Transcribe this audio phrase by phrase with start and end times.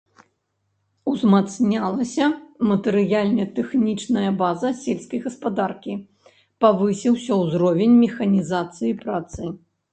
[1.11, 2.25] Узмацнялася
[2.71, 5.93] матэрыяльна-тэхнічная база сельскай гаспадаркі,
[6.67, 9.41] павысіўся ўзровень механізацыі працы.